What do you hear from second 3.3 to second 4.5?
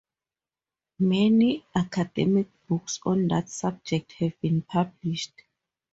subject have